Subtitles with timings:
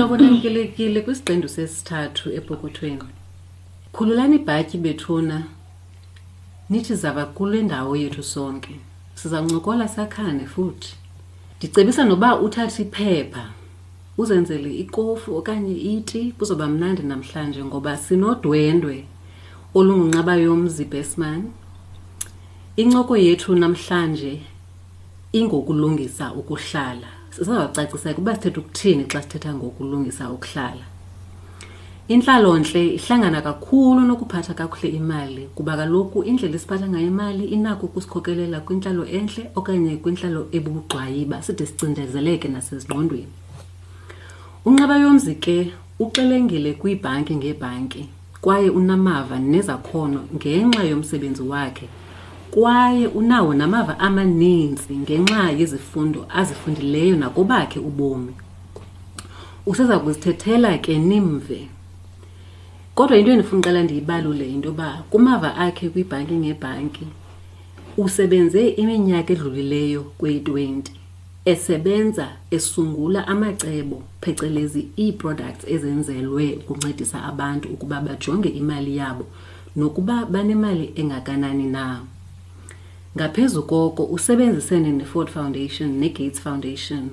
[0.00, 3.04] Sinobonakelekile kwisidendo sesithathu epokothweni.
[3.92, 5.38] Khululani ibhatyi bethuna
[6.70, 8.74] nithi zaba kule ndawo yethu sonke.
[9.14, 10.90] Sizancokola sakhane futhi.
[11.58, 13.44] Ndicebisa noba uthathe iphepha
[14.20, 18.96] uzenzele ikofu okanye iti kuzoba mnandi namhlanje ngoba sinodwendwe
[19.78, 21.42] olungunqaba yomzi Besman.
[22.82, 24.32] Incoko yethu namhlanje
[25.38, 27.19] ingokulungisa ukuhlala.
[27.36, 30.84] sizawacacisa ukuba sithetha ukuthini xa sithetha ngokulungisa ukuhlala
[32.14, 39.02] intlalontle ihlangana kakhulu nokuphatha kakuhle imali kuba kaloku indlela esiphatha ngayo imali inako ukusikhokelela kwintlalo
[39.18, 43.32] entle okanye kwintlalo ebugqwayiba side sicindezeleke nasezingqondweni
[44.66, 45.56] unqaba yomzi ke
[46.00, 48.02] uxelengile kwiibhanki ngebhanki
[48.44, 51.86] kwaye unamava nezakhono ngenxa yomsebenzi wakhe
[52.54, 58.32] kwaye unawo namava amaninzi ngenxa yezifundo azifundileyo nakobakhe ubomi
[59.70, 61.60] useza kuzithethela ke nimve
[62.96, 67.06] kodwa into endifuna ndiyibalule into yoba kumava akhe kwibhanki ngebhanki
[68.02, 70.82] usebenze iminyaka edlulileyo kweyi-20
[71.52, 72.24] esebenza
[72.56, 79.24] esungula amacebo phecelezi ii-products ezenzelwe ukuncedisa abantu ukuba bajonge imali yabo
[79.78, 81.84] nokuba banemali engakanani na
[83.16, 87.08] ngaphezu koko usebenzisene neford foundation negates foundation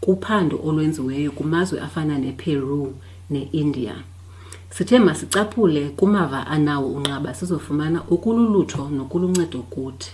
[0.00, 2.94] kuphando olwenziweyo kumazwe afana neperu
[3.30, 3.94] neindia
[4.70, 10.10] sithe masicaphule kumava anawo unqaba sizofumana ukululutho nokuluncedo kuthi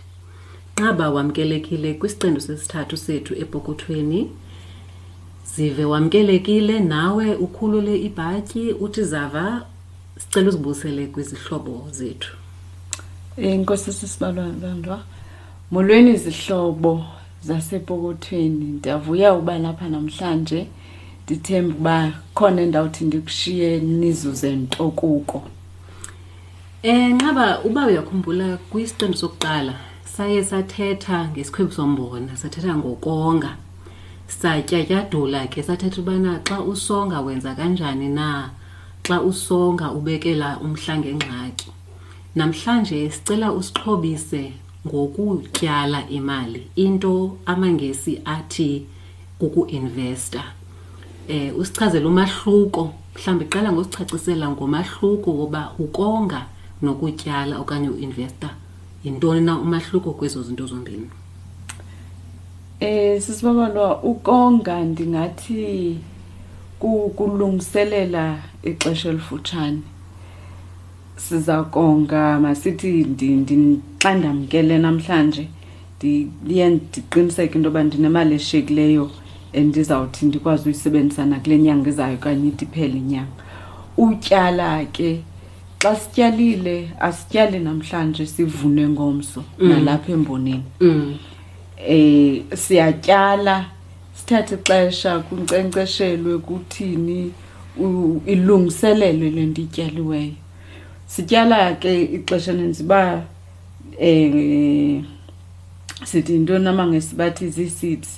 [0.76, 4.30] nqaba wamkelekile kwisiqendu sesithathu sethu ebhokothweni
[5.54, 9.62] zive wamkelekile nawe ukhulule ibhatyi uthi zava
[10.18, 12.32] sicela uzibusele kwizihlobo zethu
[13.36, 15.14] inkosi sisibalwandwa eh,
[15.70, 17.04] molweni zihlobo
[17.42, 20.66] zasepokothweni ndiyavuya ukuba lapha namhlanje
[21.24, 21.96] ndithemba uba
[22.36, 23.68] khona endawuthi ndikushiye
[24.00, 25.44] nizuze ntokuko um
[26.82, 29.74] e, eh, nqaba uba uyakhumbula kwisiqembu sokuqala
[30.14, 33.50] saye sathetha ngesikhwebu sombona sathetha ngokonga
[34.38, 38.28] satyatyadula ke sathetha ubana xa usonga wenza kanjani na
[39.06, 41.68] xa usonga ubekela umhla ngengxaki
[42.38, 44.42] namhlanje sicela usixhobise
[44.86, 47.12] ngokutyala imali into
[47.52, 48.70] amangesi athi
[49.38, 50.42] kuku-investa
[51.28, 52.82] eh usichazele umahluko
[53.14, 56.40] mhlawumbi qala ngosichacisela ngomahluko woba ukonga
[56.84, 58.48] nokutyala okanye uinvesta
[59.04, 61.08] yintoni na umahluko kwezo zinto zombini
[62.80, 65.58] eh sisibabalwa ukonga ndingathi
[67.16, 68.24] kulungiselela
[68.70, 69.82] ixesha elifutshane
[71.16, 72.92] sizakonga masithi
[74.02, 75.44] xa ndamkele namhlanje
[75.98, 79.06] ndiye ndiqiniseke into yoba ndinemali eshiyekileyo
[79.58, 83.36] endizawuthi ndikwazi uyisebenzisa nakule nyanga izayo okanye idiphele inyanga
[84.02, 85.10] utyala ke
[85.80, 86.76] xa sityalile
[87.06, 89.68] asityali namhlanje sivune ngomso mm.
[89.68, 91.14] nalapha emboneni mm.
[91.96, 93.54] eh siyatyala
[94.18, 97.20] sithathe ixesha kunkcenkceshelwe kuthini
[98.32, 100.36] ilungiselelwe le nto ityaliweyo
[101.06, 103.24] sityala ke ixesha lenziba
[103.98, 105.04] eh
[106.04, 108.10] sithi into nama ngesibathi ziseeds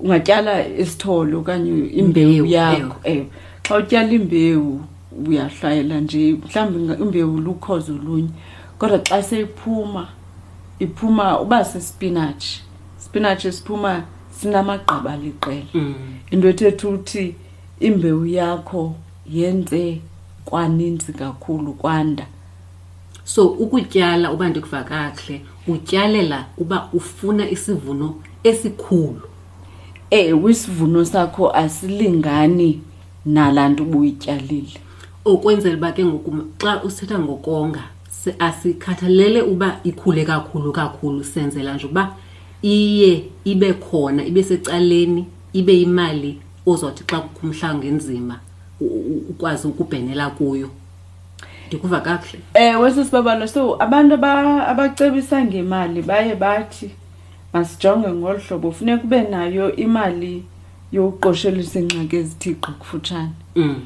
[0.00, 3.24] ungatyala isithole okanye imbewu yakho eh
[3.64, 4.84] xa utyala imbewu
[5.26, 8.28] uyahlayela nje mhlawumbe imbewu lukhozo olunye
[8.78, 10.04] kodwa xa seyiphuma
[10.84, 12.44] iphuma uba sespinach
[13.04, 13.92] spinach esiphuma
[14.36, 15.94] sinamagqaba liqela mm.
[16.30, 17.24] into ethetha ukuthi
[17.80, 18.82] imbewu yakho
[19.36, 19.82] yenze
[20.46, 22.26] kwaninzi kakhulu kwanda
[23.24, 28.14] so ukutyala uba ndikuva kakuhle utyalela uba ufuna isivuno
[28.44, 29.20] esikhulu
[30.10, 32.68] ewe isivuno sakho asilingani
[33.24, 34.76] nalaa nto ubuyityalile
[35.24, 36.30] okwenzela uba ke ngoku
[36.62, 37.84] xa usithetha ngokonga
[38.38, 42.04] asikhathalele uba ikhule kakhulu kakhulu senzela nje uba
[42.62, 43.10] iye
[43.44, 46.38] ibe khona ibe secaleni ibe imali
[46.70, 48.36] ozothi xa kukho umhlawumbi ngenzima
[49.30, 50.68] ukwazi ukubhenela kuyo
[51.68, 54.14] ndikuva kakuhle ewe sisibabalo so abantu
[54.70, 56.88] abacebisa ngemali baye bathi
[57.52, 60.34] masijonge ngolu hlobo funeka ube nayo imali
[60.94, 63.76] yokuqoshelisa iingxaki ezithixo kufutshane mm.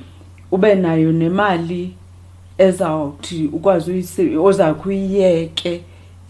[0.54, 1.82] ube nayo nemali
[2.66, 3.88] ezawuthi ukwazi
[4.48, 5.72] ozakho uyiyeke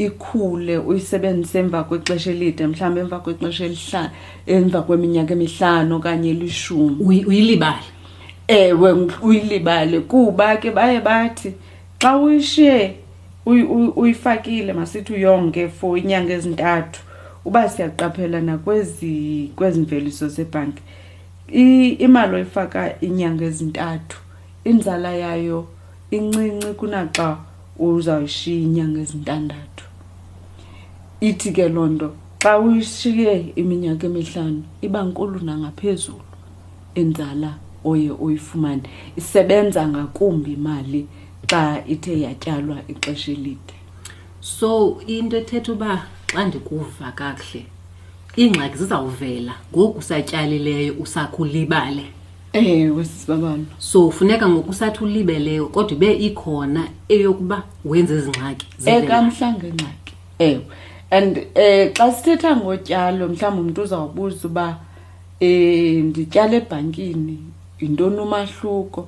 [0.04, 4.10] ikhule uyisebenzise emva kwexesha elide mhlawumbi emva kwexesha elihlanu
[4.54, 7.88] emva kweminyaka emihlanu okanye elishumi uyilibale
[8.50, 8.92] ewe
[9.22, 11.54] uyilibale kuba ke baye bathi
[12.02, 12.94] xa uyishiye
[13.96, 17.00] uyifakile masithi uyonke for inyanga ezintathu
[17.46, 19.14] uba siyaqaphela nakwezi
[19.82, 20.82] mveliso zebhanki
[22.06, 24.16] imali oyifaka inyanga ezintathu
[24.70, 25.58] inzala yayo
[26.16, 27.28] incinci kunaxa
[27.78, 29.84] uzawushiya inyanga ezintandathu
[31.28, 32.08] ithi ke loo nto
[32.42, 36.26] xa uyishiye iminyaka emihlanu iba nkulu nangaphezulu
[37.02, 37.50] inzala
[37.84, 38.82] oye uyifumane
[39.16, 41.00] isebenza ngakumbi imali
[41.50, 41.60] xa
[41.94, 43.74] ithe yatyalwa ixesha elide
[44.54, 44.70] so
[45.16, 45.92] into ethetha uba
[46.32, 47.62] xa ndikuva kakuhle
[48.40, 52.04] iingxaki zizawuvela ngoku usatyalileyo usakhulibale
[52.52, 56.82] ewe sisibabalo so funeka ngoku usathi ulibeleyo kodwa ibe ikhona
[57.14, 57.58] eyokuba
[57.90, 60.14] wenze ezi ngxaki ekamhlawumbi ngxaki
[60.48, 60.60] ewe
[61.18, 64.74] and um eh, xa sithetha ngotyalo mhlawumbi umntu uzawubuza uba um
[65.40, 67.36] eh, ndityala ebhankini
[67.82, 69.02] yintoni umahluko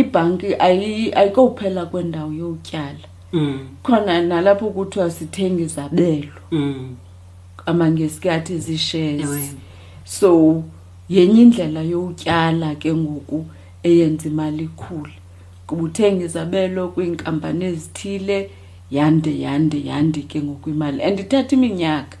[0.00, 3.58] ibhanki ayikowuphela kwendawo yowutyala mm.
[3.84, 6.94] khona nalapho kuthiwa sithenga izabelo mm.
[7.66, 9.56] amangesi ke athi zishes
[10.04, 10.62] so
[11.08, 13.46] yenye indlela yowutyala ke ngoku
[13.82, 15.14] eyenza imali ikhule
[15.66, 18.50] kuba uthenga izabelo kwiinkampani ezithile
[18.90, 22.16] yande yande yande ke ngoku imali and ithatha iminyaka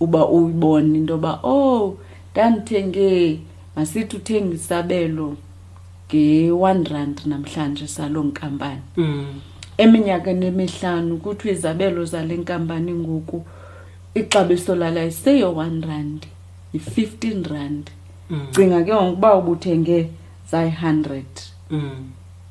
[0.00, 1.98] uba uyibone into yoba ow oh,
[2.32, 3.06] ndandithenge
[3.76, 5.28] masithi uthenga isabelo
[6.08, 9.26] nge-1 rand namhlanje saloo nkampani mm.
[9.82, 13.38] eminyakeni emihlanu kuthiwa izabelo zale nkampani ngoku
[14.20, 16.20] ixabiso lala iseyo-1 rand
[16.72, 17.84] yi-15 rand
[18.30, 18.44] mm.
[18.54, 19.98] cinga ke ngokuba ubuthenge
[20.52, 21.24] zayi-100
[21.74, 21.96] mm.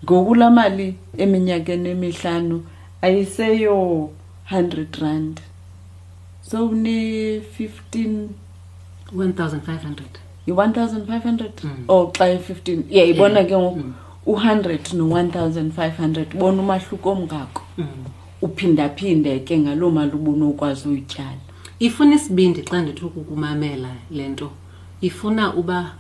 [0.04, 0.88] ngoku la mali
[1.24, 2.56] eminyakeni emihlanu
[3.06, 3.74] ayiseyo
[4.52, 5.36] 100 rand
[6.50, 6.96] so une
[7.40, 8.28] 15
[9.18, 11.84] 1500 yi-one thousand five hundred hmm.
[11.90, 13.94] or xa i-fifteen yayibona ke ngoku hmm.
[14.25, 17.86] u-hundred no-one thousand five hundred bona umahluko omngako hmm.
[18.42, 21.38] uphindaphinde ke ngaloo mali ubunokwazi uyityala
[21.80, 24.51] ifuna isibindi xa ndithi ukukumamela le nto
[25.01, 25.92] ifuna uba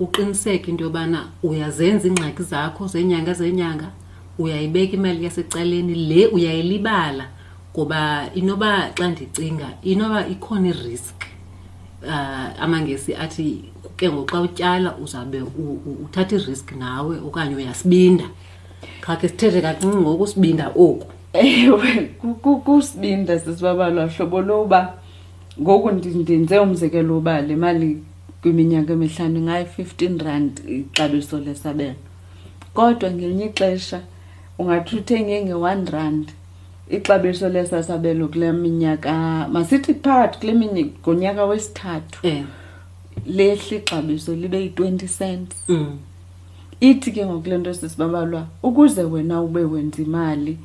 [0.00, 3.90] uqiniseke into yobana uyazenza iingxaki zakho zenyanga zenyanga
[4.38, 7.28] uyayibeka imali yasecaleni le uyayilibala
[7.76, 11.14] ngoba inoba xa ndicinga inoba ikhona irisk
[12.02, 13.71] um uh, amangesi athi
[14.02, 15.38] ke ngoxa utyala uzawube
[16.04, 18.26] uthatha irisk nawe okanye uyasibinda
[19.04, 21.90] qha ke sithethe kancinci ngoku usibinda oku ewe
[22.66, 24.80] kusibinda sisibabalwa hlobo louba
[25.62, 25.88] ngoku
[26.18, 27.90] ndenze umzekelo uba le mali
[28.42, 31.98] kwiminyaka emihlanu ingayi-fifteen rand ixabiso lesabelo
[32.76, 33.98] kodwa ngelinye ixesha
[34.58, 36.26] ungathi uthenge nge-one rand
[36.96, 39.12] ixabiso lesasabelo kule minyaka
[39.54, 42.44] masithi phakathi kule minyaka ngonyaka wesithathu yeah.
[43.26, 45.98] lehle ixabiso libe yi20 cents mm
[46.80, 50.56] ithi ke ngokulento sisibabalwa ukuze wena ube wenza imali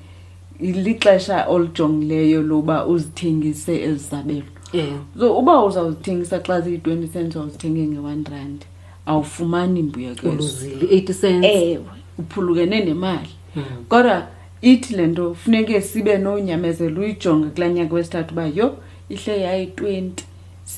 [0.59, 4.41] lixesha olijongileyo loba uzithengise ezisabelo
[4.73, 4.99] yeah.
[5.19, 8.61] so uba uzawuzithengisa xa ziyi-20 cents awuzithenge nge-1 rand
[9.05, 11.79] awufumani mbuyekezoewe
[12.19, 13.63] uphulukene nemali mm.
[13.89, 14.27] kodwa
[14.61, 18.77] ithi le nto funeke sibe nonyamezela uyijonge kulaa nyaka wesithathu uba yho
[19.09, 20.11] ihle yayi-20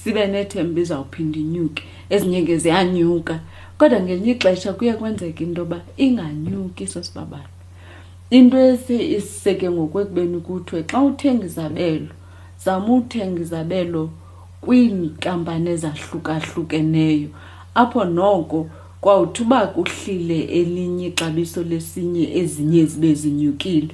[0.04, 1.84] sibe nethemba izawuphinda inyuke
[2.14, 3.36] ezinye ke ziyanyuka
[3.80, 7.52] kodwa ngelinye ixesha kuye kwenzeka into yoba inganyuki sosibabalo
[8.38, 12.08] into esi iseke ngokwekubeni kuthiwe xa uthenga izabelo
[12.64, 14.02] zama uthenga izabelo
[14.64, 17.30] kwiinkampani ezahlukahlukeneyo
[17.82, 18.60] apho noko
[19.02, 23.90] kwawuthi uba kuhlile elinye ixabiso lesinye ezinye zibe zinyukile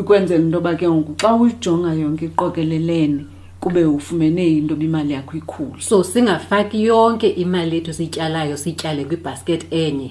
[0.00, 3.22] ukwenzela into yoba ke ngoku xa uyijonga yonke iqokelelene
[3.60, 10.10] kube ufumene into imali yakho ikhulu so singafaki yonke imali ethu sityalayo sityale kwibasket enye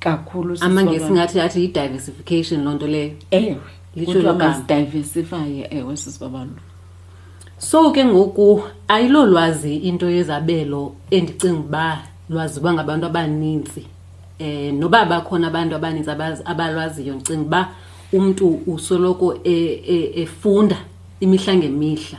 [0.00, 3.56] kakhulu amange singathi athi i-diversification lonto leyo ewe
[3.96, 6.50] lisho lokho diversify ewe sisibabalu
[7.58, 13.84] so ke ngoku ayilolwazi into yezabelo endicinga uba lwaziwa ngabantu abaninzi
[14.38, 16.10] eh noba bakhona abantu abaninzi
[16.46, 17.60] abalwaziyo ndicinga uba
[18.12, 20.76] umntu usoloko e-, e-, efunda
[21.20, 22.18] imihla ngemihla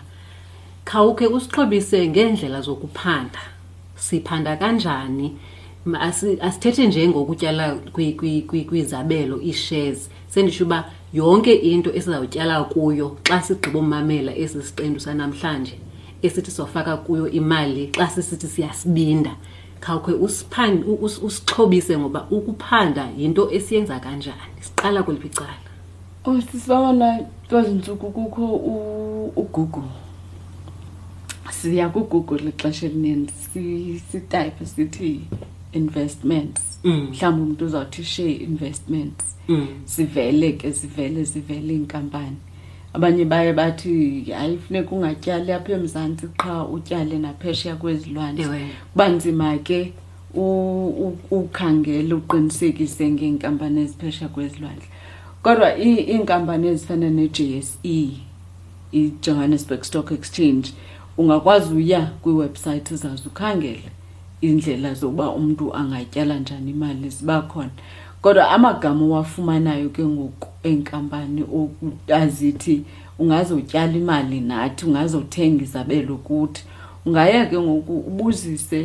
[0.90, 3.42] khawukhe usixhobise ngeendlela zokuphanda
[3.96, 5.36] siphanda kanjani
[6.42, 7.68] asithethe as njengokutyala
[8.70, 10.80] kwizabelo ii-shares sendisho uba
[11.14, 15.76] yonke into esizawutyala kuyo xa sigqibomamela esi siqendu sanamhlanje
[16.26, 19.34] esithi sofaka kuyo imali xa sisithi siyasibinda
[19.84, 20.14] khawukhe
[21.16, 25.54] usixhobise us, ngoba ukuphanda yinto esiyenza kanjani siqala kweliphi icala
[26.26, 28.44] usisibabana oh, kwezi ntsuku kukho
[29.42, 29.90] ugoogle
[31.52, 35.22] siya ku Google ixesha elininzi sitype sithi
[35.74, 36.94] investments mm.
[37.10, 39.68] mhlawumbe umuntu uzawuthi share investments mm.
[39.86, 42.38] sivele ke sivele sivele inkampani
[42.94, 48.46] abanye baye bathi hayi funeka ungatyali apha emzantsi qha utyale naphesheya kwezilwane
[48.94, 49.94] kuba nzima ke
[51.32, 54.86] ukhangela uqinisekise ngeenkampani eziphesheya kwezilwandle
[55.42, 58.08] kodwa iinkampani ezifana ne-j s e
[58.94, 60.72] i-johannesburg stock exchange
[61.20, 63.84] ungakwazi uya kwiiwebhsayithi zazo ukhangele
[64.44, 67.70] iindlela zokuba umntu angatyala njani imali ziba khona
[68.24, 71.42] kodwa amagama owafumanayo ke ngoku enkampani
[72.20, 72.76] azithi
[73.22, 76.62] ungazotyala imali nathi ungazothenga izabelo kuthi
[77.06, 78.82] ungaya ke ngoku ubuzise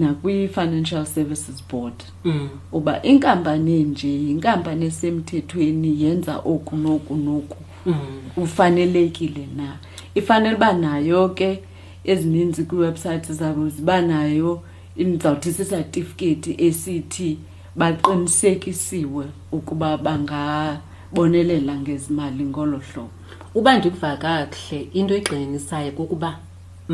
[0.00, 1.94] nakwi-financial services board
[2.24, 2.48] mm.
[2.76, 7.56] uba inkampani nje yinkampani esemthethweni yenza oku noku noku
[7.86, 7.96] mm.
[8.42, 9.68] ufanelekile na
[10.16, 11.62] ifanele uba nayo ke
[12.04, 14.62] ezininzi kwiiwebhsayithi zabo ziba nayo
[14.96, 17.36] izawuthi sisatifiketi esithi
[17.78, 19.24] baqinisekisiwe
[19.56, 23.10] ukuba bangabonelela ngezimali ngolo hlobo
[23.58, 26.30] uba ndiva kakuhle into egxinisayo kukuba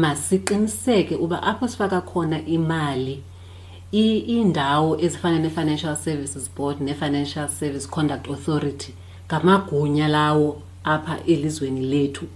[0.03, 3.17] masiqiniseke uba apho sifaka khona imali
[4.03, 8.91] iindawo ezifana ne-financial services board ne-financial service conduct authority
[9.27, 10.49] ngamagunya lawo
[10.95, 12.27] apha elizweni lethu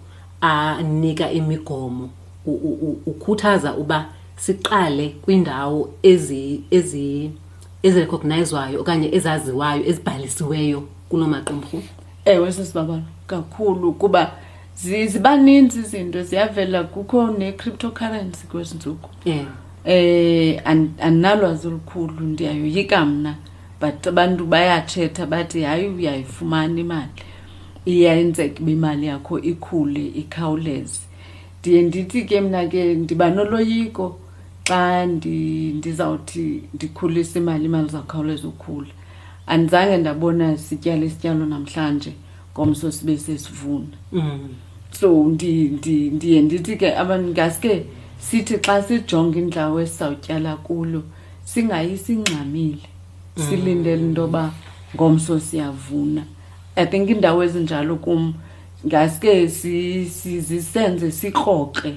[0.40, 2.10] anika imigomo
[3.06, 4.04] ukhuthaza uba
[4.36, 5.88] siqale kwindawo
[7.82, 10.78] ezirekognayizwayo ezi okanye ezaziwayo ezibhalisiweyo
[11.08, 11.78] kuloo maqumrhu
[12.32, 14.22] ewe sesibabona kakhulu kuba
[14.80, 19.40] ziba ninzi izinto ziyavela kukho ne-cryptocurrency kwezi ntsuku yeah.
[19.40, 19.52] um
[19.86, 23.32] e, andinalwazi an olukhulu ndiyayoyika mna
[23.80, 27.08] but abantu bayatshetha bathi hayi uyayifumana imali
[27.92, 31.00] iyayenzeka ibe imali yakho ikhule ikhawuleze
[31.60, 34.06] ndiye ndithi ke mna ke ndiba noloyiko
[34.68, 38.90] xa ndizawuthi ndikhulise imali imali zawukhawuleza ukhula
[39.52, 42.12] andizange ndabona sityala isityalo namhlanje
[42.52, 44.40] ngomso sibe sesivuna mm.
[45.00, 47.72] so ndiye ndithi ke abanikaske
[48.26, 51.00] sithi xa sijonge indawo esizawutyala kulo
[51.50, 52.86] singayisingxamile
[53.44, 54.06] silindele mm.
[54.08, 54.44] into yoba
[54.94, 56.34] ngomso siyavuna mm.
[56.80, 58.22] i think iindawo ezinjalo kum
[58.86, 61.92] ngasike sisenze si, sikrokre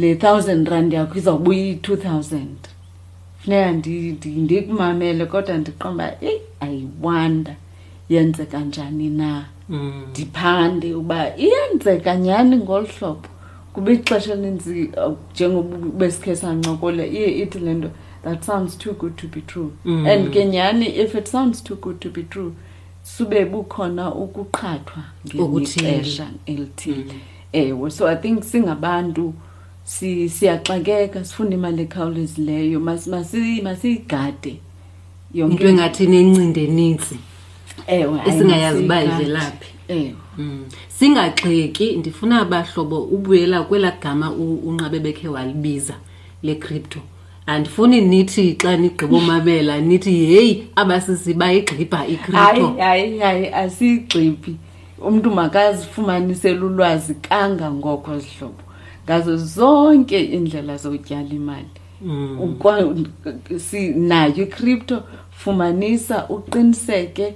[0.00, 2.56] le thousand rand yakho izawubuyi two thousand
[3.40, 3.68] funeka
[4.44, 7.54] ndikumamele kodwa ndiqomba eyi ayiwonder
[8.10, 10.04] yenzeka njani na mm.
[10.10, 13.26] ndiphande uba iyenzeka nyhani ngolu hlobo
[13.72, 17.90] kuba ixesha elinzi uh, njengoba besikhe sancokole iye ithi le nto
[18.24, 20.06] that sounds too good to be true mm.
[20.10, 22.52] and ke nyhani if it sounds too good to be true
[23.10, 25.02] sube bukhona ukuqhathwa
[25.36, 27.20] ngexesha elithile mm.
[27.52, 29.26] ewe so i think singabantu
[30.34, 34.56] siyaxakeka si sifunda imali ekhawulezileyo masiyigade mas, mas, mas,
[35.38, 37.16] yonke into engathi nencinde ninzi
[38.26, 39.74] esingayazi uba ivelaphi
[40.36, 40.62] hmm.
[40.88, 45.94] singagxeki ndifuna abahlobo ubuyela kwelaa gama unqabe bekhe walibiza
[46.42, 46.98] lecrypto
[47.46, 54.54] andifuni nithi xa nigqiba umamela nithi yeyi abasisi bayigxibha icryptohayihayihayi asiyigxibhi
[55.08, 58.62] umntu makazifumanisele ulwazi kangangoko zihlobo
[59.04, 61.66] ngazo zonke iindlela zotyala imali
[62.02, 62.58] mm.
[63.96, 64.96] nayo icrypto
[65.30, 67.26] fumanisa uqiniseke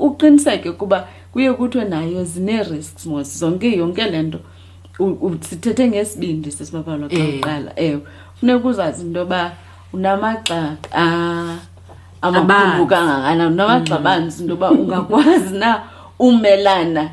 [0.00, 4.38] uqiniseke kuba kuye kuthiwe nayo zine-risks mos zonke yonke le nto
[5.48, 7.30] sithethe ngesibindi sesibabalwa xa eh.
[7.38, 8.00] uqala ewe
[8.40, 9.42] funeka uzazi into yoba
[9.94, 10.58] unamagxa
[12.36, 14.04] amakhulu kangakanani unamagxa mm.
[14.06, 15.70] banzi into yoba ungakwazi na
[16.26, 17.04] umelana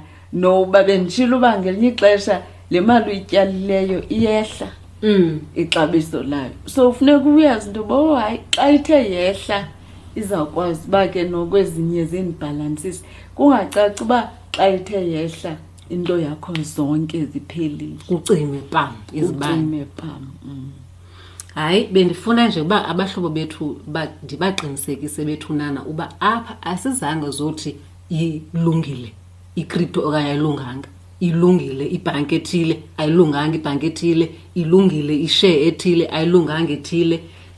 [0.41, 2.35] noba benditshile uba ngelinye ixesha
[2.71, 4.67] le mali uyityalileyo iyehla
[5.03, 5.39] mm.
[5.55, 9.79] ixabiso layo so funeka uyazi into yoba oh, hayi xa ithe yehla mm.
[10.15, 13.03] izawukwazi uba ke nokwezinye zindibhalansise
[13.35, 14.19] kungacaci uba
[14.55, 15.51] xa ithe yehla
[15.89, 20.69] into yakho zonke ziphelile kucime pam izibaime pam mm.
[21.53, 23.77] hayi bendifuna nje uba abahlobo bethu
[24.23, 27.75] ndibaqinisekise bethunana uba apha asizange zothi
[28.09, 29.13] ilungile
[29.55, 30.89] ikripto okanye ayilunganga
[31.19, 34.25] ilungile ibhanki ethile ayilunganga ibhanki ethile
[34.55, 37.17] ilungile ishare ethile ayilunganga ethile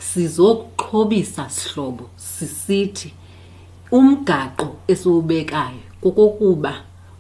[0.09, 2.05] sizoqhobisa sihlobo
[2.43, 3.13] sisithi
[3.97, 6.73] umgaqo esiwubekayo kokokuba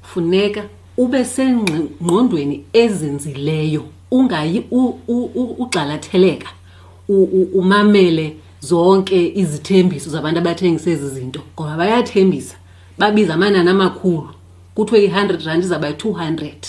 [0.09, 0.63] funeka
[0.97, 3.83] ube sengqondweni ezinzileyo
[4.17, 4.59] ungayi
[5.59, 6.49] ugxalatheleka
[7.57, 8.27] umamele
[8.69, 12.55] zonke izithembiso zabantu abathengisa ezi zinto ngoba bayathembisa
[12.99, 14.29] babiza amanani amakhulu
[14.75, 16.61] kuthiwe i-hundred randi zaba yi-two hundred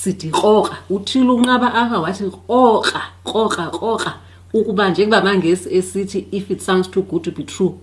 [0.00, 4.10] sithi kroka uthile unqaba apha wathi kroka kroka kroka
[4.54, 7.74] ukuba njengoba mangesi esithi if it sounds too good to be true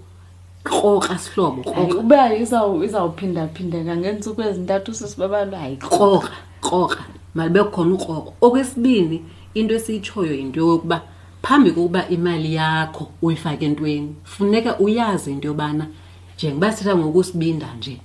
[0.64, 6.32] kroka sihlobo kroba izawuphindaphindeka ngeentsuku ezintathu sisibabantu hayi kroka
[6.66, 7.00] kroka
[7.36, 9.18] malibe khona ukroko okwesibini
[9.54, 10.98] into esiyitshoyo yinto yokuba
[11.44, 15.88] phambi kokuba imali yakho uyifake entweni funeka uyazi into yobana
[16.36, 17.96] njengoba sithetha ngokusibinda nje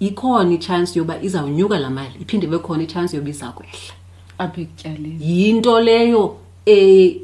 [0.00, 3.92] ikhona itshansi yoba izawunyuka laa mali iphinde bekhona itshansi yoba izakwehla
[4.38, 6.36] apha ekutyaleni yinto leyo
[6.70, 7.20] Eh,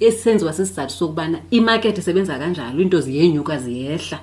[0.00, 4.18] esisenziwa sesizathu sokubana imarket isebenza kanjalo into ziyenyuka ziyehla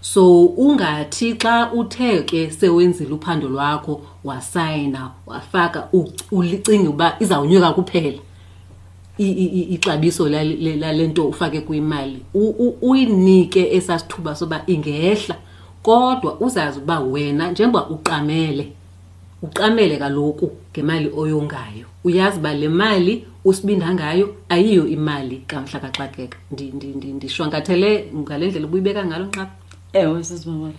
[0.00, 5.88] so ungathi xa uthe ke sewenzile uphando lwakho wasayina wafaka
[6.32, 8.18] ulicinge uba izawunyuka kuphela
[9.18, 12.18] ixabiso lale nto ufake kwimali
[12.82, 15.36] uyinike esasithuba soba ingehla
[15.82, 18.72] kodwa uzazi uba wena njengoba uqamele
[19.42, 26.38] uqamele kaloku ngemali oyongayo uyazi uba le mali usibinda ngayo ayiyo imali kamhla kaxakeka
[27.16, 29.44] ndishwankathele ngale ndlela ubuyibeka ngalo nqa
[29.92, 30.74] ewesisibaa um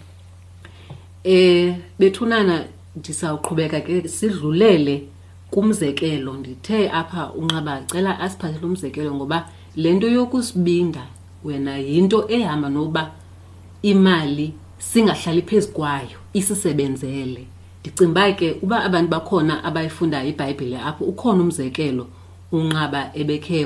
[1.31, 1.67] eh,
[1.99, 2.55] bethunana
[2.97, 4.95] ndisawuqhubeka ke sidlulele
[5.51, 9.39] kumzekelo ndithe apha unqaba cela asiphathele umzekelo ngoba
[9.81, 11.03] le nto yokusibinda
[11.45, 13.03] wena yinto ehamba noba
[13.81, 14.47] imali
[14.87, 17.43] singahlali phezu kwayo isisebenzele
[17.81, 22.05] ndicinga uba ke uba abantu bakhona abayifundayo ibhayibhile apho ukhona umzekelo
[22.57, 23.57] unqaba ebekhe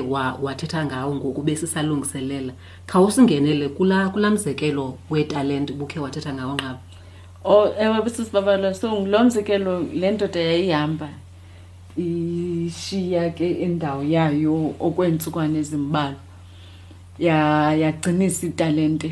[0.44, 2.52] wathetha ngawo ngoku besisalungiselela
[2.90, 6.78] khawusingenele kula mzekelo wetalente ubukhe wathetha ngawo nqaba
[7.44, 11.08] o oh, ewe bisisi babalwa so lo mzekelo le ndoda yayihamba
[12.06, 14.54] ishiya ke indawo yayo
[14.86, 16.16] okweentsukwane ezimbalwa
[17.80, 19.10] yagcinisa ya italente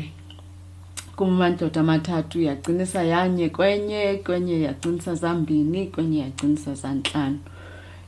[1.15, 7.39] kumamandoda amathathu yagcinisa yanye kwenye kwenye yagcinisa zambini kwenye yagcinisa zantlanu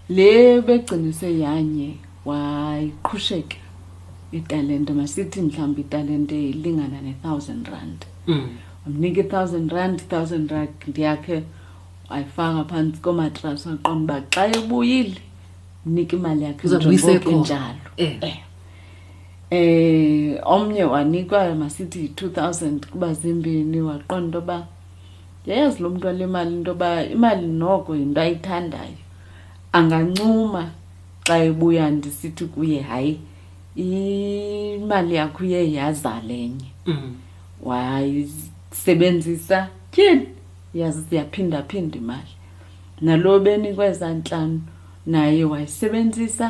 [0.10, 3.58] le begcinise yanye wayiqhusheke
[4.32, 8.48] italente masithi mhlawumbi italente ilingana ne-thousand rand mm.
[8.86, 11.44] wamnika i-thousand rand i-thousand rand yakhe
[12.10, 15.20] wayifaka phantsi koomatrasi waqona uba xa ebuyile
[15.86, 17.88] mnika imali yakhe njengoko njalo
[19.52, 24.68] um omnye wanikwa masithi yi-two thousand kuba zimbini waqonda into yoba
[25.48, 29.00] yayazi lo mntu wale mali into yoba imali noko yinto ayithandayo
[29.76, 30.70] angancuma
[31.28, 33.14] xa ebuya ndisithi kuye hayi
[33.76, 37.16] imali yakho uye yazalenye mm.
[37.70, 39.60] wayisebenzisa
[39.92, 40.28] tyheni
[40.80, 42.28] yazi siyaphindaphinda imali
[43.06, 44.58] nalo benikweza ntlanu
[45.14, 46.48] naye wayisebenzisa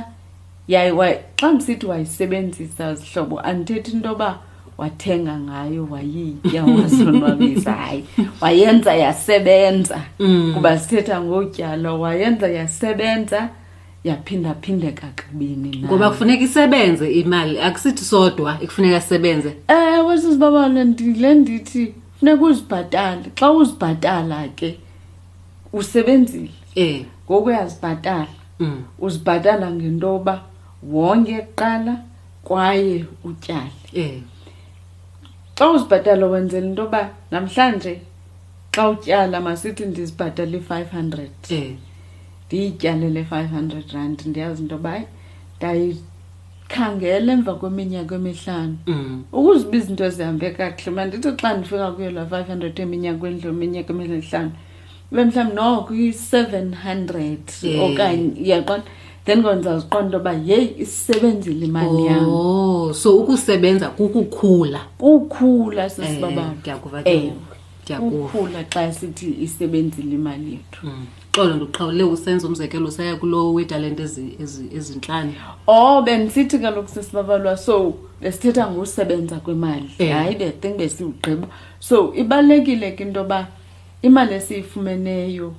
[0.72, 0.92] yaye
[1.40, 4.32] xa ndisithi wayisebenzisa zihlobo andithethi into yoba
[4.78, 8.04] wathenga ngayo wayitya wazonwabisa hayi
[8.42, 10.52] wayenza yasebenza mm.
[10.56, 13.50] kuba sithetha ngotyala wayenza yasebenza
[14.04, 20.84] yaphindaphindeka kabini ngoba kufuneka isebenze imali akusithi sodwa ikufuneka sebenze um wesi sibabale
[21.24, 24.70] le ndithi funeka uzibhatale xa uzibhatala ke
[25.74, 28.28] usebenzile um ngoku uyazibhatala
[28.60, 28.82] mm.
[29.00, 30.42] uzibhatala ngento yoba
[30.84, 31.94] wonke kuqala
[32.44, 34.22] kwaye utyale um
[35.58, 37.94] xa uzibhatala wenzela into yoba namhlanje
[38.76, 41.34] xa utyala masithi ndizibhatale i-five hundred
[42.48, 44.94] ndiyityalele five hundred rand ndiyazi into yoba
[45.58, 49.16] ndayikhangela emva kweminyaka emihlanu mm.
[49.38, 54.52] ukuziba izinto ezihambe kakuhle mandithi xa ndifika kuyo laa five hundred eminyakweni dlo minyaka emihlanu
[55.12, 57.44] ube mhlawumbi noko i-seven hundred
[57.86, 59.07] okanye iyaqona yeah.
[59.28, 68.60] then ko ndizawuziqonda into yoba yeyi isebenzile imali yam oh, so ukusebenza kukukhula kukhula sisibabakukhula
[68.60, 71.06] eh, xa sithi isebenzile imali yethu mm.
[71.36, 74.04] xolo ndiqhawule usenza umzekelo saya kulo weetalente
[74.76, 75.36] ezintlani
[75.68, 77.76] oh bendisithi kaloku sisibabalwa so
[78.22, 80.14] besithetha ngousebenza kwemali eh.
[80.14, 80.38] hayi eh.
[80.40, 81.48] bething besiwugqiba
[81.80, 83.48] so ibalulekile ke into yoba
[84.02, 85.54] imali esiyifumeneyo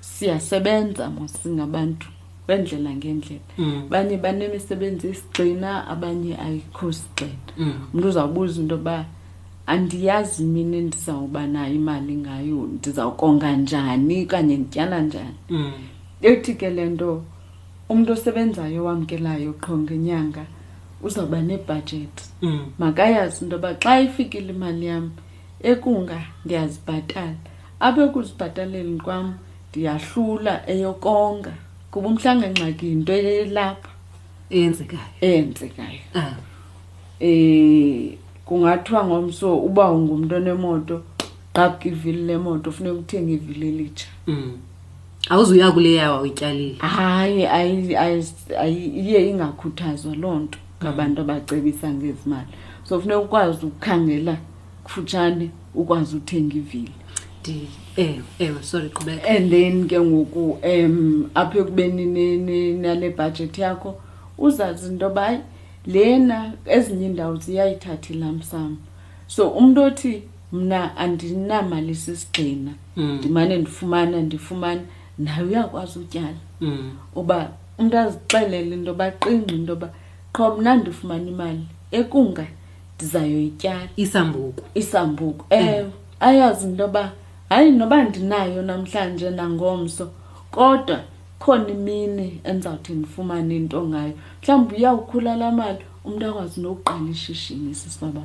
[0.00, 2.06] siyasebenza mosingabantu
[2.48, 3.70] bendlela ngendlela mm.
[3.86, 4.22] abanye mm.
[4.22, 7.30] banemisebenzi esigxina abanye ayikho sigxina
[7.92, 8.08] umntu mm.
[8.10, 8.96] uzawubuza into yoba
[9.72, 15.72] andiyazi mina endizawuba nayo imali ngayo ndizawukonga njani okanye ndityala njani mm.
[16.30, 17.10] ethi ke le nto
[17.92, 20.44] umntu osebenzayo owamkelayo qho ngenyanga
[21.06, 22.60] uzawuba nebhajethi mm.
[22.82, 25.06] makayazi into yoba xa ifikile imali yam
[25.70, 27.36] ekunga ndiyazibhatala
[27.86, 29.26] abe kuzibhataleni kwam
[29.70, 33.88] ndiyahlula eyokonga mm kuba umhlanga ngxaki into elapha
[34.54, 36.24] eyenzekayo eyenzekayo ah.
[37.20, 37.32] um e,
[38.46, 40.96] kungathiwa ngomso uba ungumntu onemoto
[41.56, 44.52] qabuka ivili lemoto funeka uthenga ivili elitsha mm.
[45.32, 47.96] awuzuya kuleyawa uyityalile hayi
[48.98, 51.30] iye ingakhuthazwa loo nto ngabantu mm.
[51.30, 52.48] abacebisa ngezimali
[52.84, 54.36] so funeka ukwazi ukukhangela
[54.84, 56.92] kufutshane ukwazi uthenga ivili
[57.44, 63.94] d eh eh sorry qhubeka and then ke ngoku em apho ekubeni nale budget yakho
[64.38, 65.38] uzazi into bayi
[65.86, 68.76] lena ezinye indawo ziyayithatha ilamsam
[69.26, 70.22] so umuntu othi
[70.52, 73.18] mna andinamali sisigxina mm.
[73.18, 74.82] ndimane ndifumana ndifumana
[75.18, 76.90] naye uyakwazi utyala mm.
[77.16, 79.88] uba umuntu azixelele into baqingqi into yoba
[80.34, 82.46] qho mna ndifumana imali ekunga
[82.96, 85.56] ndizayoyityala isambuku isambuku mm.
[85.60, 87.10] ewe ayazi into yoba mm.
[87.48, 90.10] hayi noba ndinayo namhlanje nangomso
[90.50, 91.00] kodwa
[91.38, 98.22] khona imini endizawuthi ndifumane into ngayo mhlawumbi uyawukhula laa mali umntu akwazi nokuqala ishishini sisibaba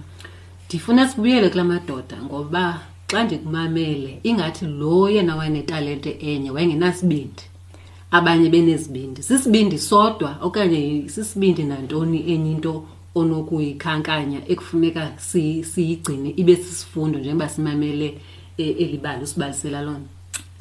[0.68, 2.80] ndifuna sibuyele kula madoda ngoba
[3.12, 7.44] xa ndikumamele ingathi lo yena wayenetalente enye wayengenasibindi
[8.12, 12.84] abanye benezibindi sisibindi sodwa okanye sisibindi nantoni enye into
[13.16, 18.10] onokuyikhankanya ekufuneka siyigcine si ibe sisifundo njengoba simamele
[18.58, 20.06] E- elibali usibalisela lona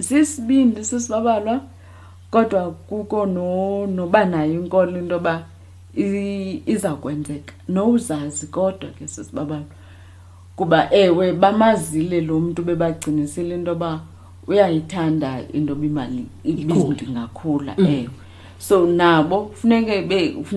[0.00, 1.60] sisibindi sisibabalwa
[2.32, 3.18] kodwa kuko
[3.92, 5.34] noba nayo inkolo into yoba
[6.72, 9.66] izakwenzeka nowuzazi kodwa ke sisibabalwa
[10.56, 13.90] kuba ewe bamazile lo mntu bebagcinisile into yoba
[14.48, 17.86] uyayithanda into yoba imali ibindi ngakhula mm.
[17.98, 18.10] ewe
[18.66, 19.94] so nabo funeke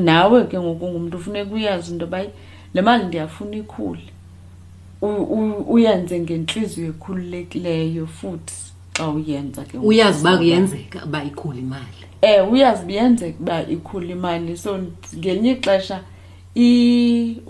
[0.10, 2.20] nawe ke ngokungumntu funeka uyazi into yoba
[2.74, 4.15] le mali ndiyafuna ikhule
[5.68, 8.54] uyenze ngenhliziyo ekhululekileyo futhi
[8.96, 14.58] xa uyenza ke uyazi uba kuyenzeka uba ikhulu imali eh uyazi biyenzeka uba ikhulu imali
[14.58, 14.80] so
[15.18, 16.02] ngenye ixesha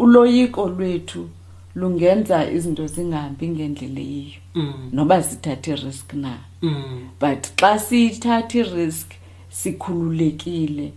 [0.04, 1.30] uloyiko lwethu
[1.76, 4.90] lungenza izinto zingahambi ngendlela eyiyo mm.
[4.94, 7.10] noba sithatha irisk na mm.
[7.22, 9.08] but xa sithatha irisk
[9.50, 10.92] sikhululekile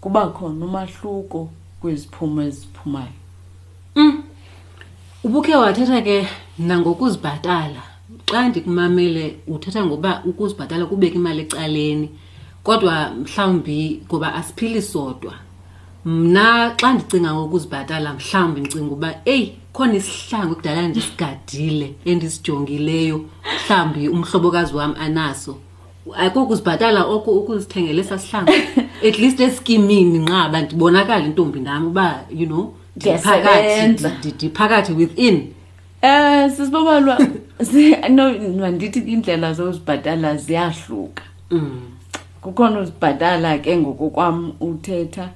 [0.00, 1.38] kuba khona umahluko
[1.80, 3.12] kwiziphumo eziphumayo
[3.96, 4.14] mm.
[5.24, 6.16] ubukhe wathetha ke
[6.58, 7.82] nangokuzibhatala
[8.32, 12.08] xa ndikumamele uthetha ngoba ukuzibhatala kubeka imali ecaleni
[12.64, 15.32] kodwa mhlawumbi ngoba asiphili sodwa
[16.04, 24.72] mna xa ndicinga ngokuzibhatala mhlawumbi ndicinga uba eyi khona isihlangu ekudala ndisigadile endisijongileyo mhlawumbi umhlobokazi
[24.78, 25.52] wam anaso
[26.24, 28.52] akokuzibhatala oko ukuzithengela esa sihlangu
[29.08, 32.06] at least esikimini nqaba ndibonakale intombi nam uba
[32.40, 32.64] you know
[33.00, 35.36] ngiyasebenza ndiphakathi within
[36.02, 37.16] Eh sisibobalwa
[38.14, 38.24] no
[38.62, 41.22] mandithi indlela zozibhatala ziyahluka.
[41.50, 41.80] Mm.
[42.42, 45.28] Kukhona uzibhatala ke ngokokwam uthetha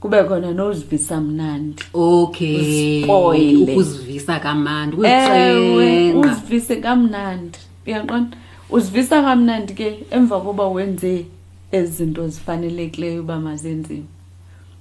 [0.00, 1.82] kube khona nozivisa mnandi.
[1.94, 3.02] Okay.
[3.04, 6.32] Spoil ukuzivisa kamandi, ukuzenga.
[6.32, 7.58] Uzivise kamnandi.
[7.86, 8.36] Uyaqonda?
[8.70, 11.26] Uzivisa kamnandi ke emva koba wenze
[11.72, 14.02] ezinto zifanelekileyo uba mazenziwe.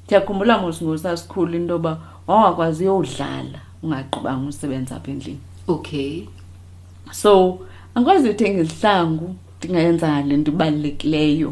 [0.07, 1.99] Ndiyakhumbula ngosingosasikhulu into ba
[2.33, 5.39] owakwazi uyodlala ungaqhubanga umsebenzi apha endlini
[5.73, 6.11] okay
[7.21, 7.31] so
[7.95, 9.27] angikwazi uthenga izihlangu
[9.59, 11.51] ndingayenza le nto ibalulekileyo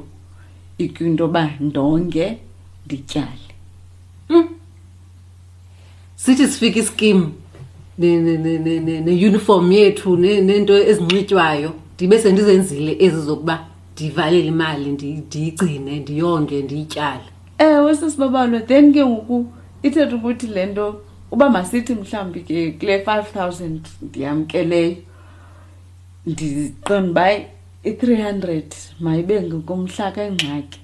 [0.83, 2.27] ikwinto yoba ndonge
[2.85, 3.49] ndityale
[4.29, 4.45] mm.
[6.21, 7.19] sithi sifike iskim
[9.07, 13.55] ne-uniform yethu neento ezinxitywayo ndibe sendizenzile ezi zokuba
[13.93, 14.87] ndivalele imali
[15.27, 19.37] ndiyigcine ndiyonge ndiyityale ewe sisibabalwa then ke ngoku
[19.87, 20.85] ithetha ukuthi le nto
[21.33, 24.91] uba masithi mhlawumbi ke kule five thousand ndiyamkeleyo
[26.31, 27.25] ndiqonda uba
[27.89, 28.69] i-three hundred
[29.03, 30.75] mayibe ngekumhla kengxaki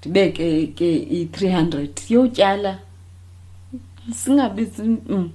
[0.00, 0.46] ndibe ke
[0.78, 2.72] ke i-three hundred yowutyala
[4.20, 4.82] singabizi
[5.14, 5.26] mm,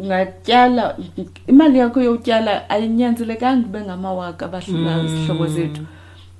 [0.00, 0.82] ungatyala
[1.52, 5.54] imali yakho yowutyala ayinyanzelekanga ube ngamawaka abahlobazihlobo mm.
[5.56, 5.82] zethu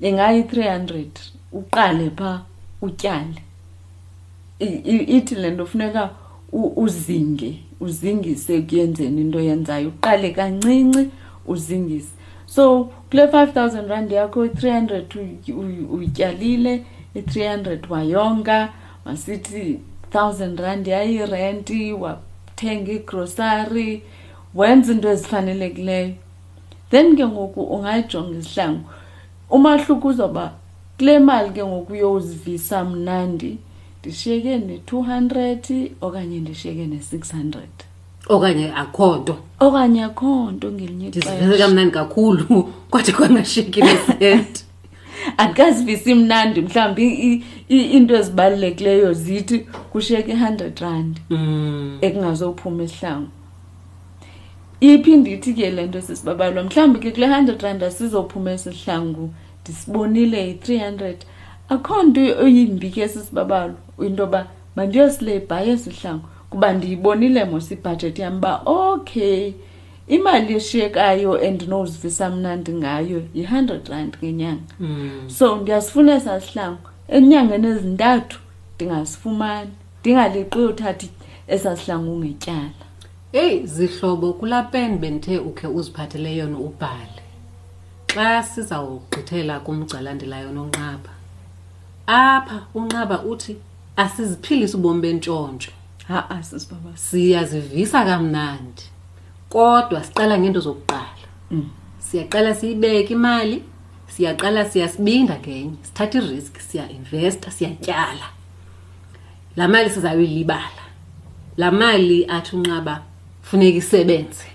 [0.07, 1.13] ingayi-three hundred
[1.59, 2.37] uqale phaa
[2.87, 3.41] utyale
[4.61, 6.03] ithi le nto funeka
[6.85, 7.51] uzinge
[7.85, 11.03] uzingise kuyenzeni into yenzayo uqale kancinci
[11.53, 12.11] uzingise
[12.47, 12.65] so
[13.11, 15.05] kule five thousand rand yakho i-three hundred
[15.95, 16.75] uyityalile
[17.19, 18.59] i-three hundred wayonga
[19.05, 19.79] masithi
[20.15, 23.89] thousand rand yayirenti wathenga igrosari
[24.59, 26.15] wenza into ezifanelekileyo
[26.91, 28.85] then ke ngoku ungayijonga isihlangu
[29.51, 30.53] umahluko uzawuba
[30.99, 33.59] kule mali ke ngoku uyozivisa mnandi
[34.05, 37.67] ndishiyeke ne-200 okanye ndishiyeke ne-600
[38.35, 39.35] okanye akho nto
[39.67, 42.45] okanye akho nto ngelinye ndizivise kamnandi kakhulu
[42.91, 44.63] kwade kwangashiyeki nesenti
[45.41, 47.07] andikazivisi mnandi mhlawumbi
[47.71, 49.59] iinto ezibalulekileyo zithi
[49.93, 51.99] kushiyeke i-hundred rand mm.
[52.05, 53.29] ekungazophuma esihlangu
[54.81, 59.25] iphi ndithi ke le nto sisibabalwa mhlawumbi ke kule hundred rand asizophuma esihlangu
[59.61, 61.19] ndisibonile yi-three hundred
[61.69, 64.41] akho nto oyimbi ke sisibabalwa intoba
[64.77, 68.53] mandiyosleybha yesihlangu kuba ndiyibonile mos ibhajethi yam uba
[68.93, 69.43] okay
[70.17, 75.21] imali eshiyekayo endinozivisa mnandi ngayo yi-hundred rand ngenyanga mm.
[75.37, 76.79] so ndiyasifuna esaa sihlangu
[77.17, 78.37] enyangeni ezintathu
[78.75, 81.09] ndingasifumani ndingaleqi uthatha
[81.55, 82.85] esaa sihlangu ngetyala
[83.43, 87.23] eyi zihlobo kulaa pen bendithe ukhe uziphathele yona ubhale
[88.13, 91.11] xa sizawugqithela kumgcalandela yona unqaba
[92.07, 93.55] apha unqaba uthi
[94.01, 95.71] asiziphilisi ubomi bentshontsho
[96.97, 98.83] siyazivisa kamnandi
[99.55, 101.09] kodwa siqala ngento zokuqala
[101.51, 101.69] mm.
[102.07, 103.57] siyaqala siyibeke imali
[104.15, 108.27] siyaqala siyasibinda ngenye sithatha irisk siyainvesta siyatyala
[109.59, 110.83] la mali sizawuyilibala
[111.61, 112.95] la mali athi unqaba
[113.49, 114.47] funeka isebenze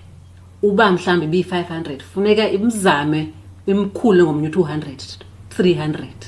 [0.67, 3.21] uba mhlawumbi ibiyi-five hundred funeka imzame
[3.71, 5.01] imkhule ngomnye uthi u-hundred
[5.49, 6.19] three hundred